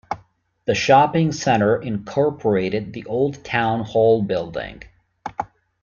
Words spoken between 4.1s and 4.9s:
building.